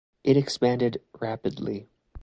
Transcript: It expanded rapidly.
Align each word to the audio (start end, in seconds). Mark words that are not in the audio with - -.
It 0.23 0.35
expanded 0.35 0.97
rapidly. 1.19 1.87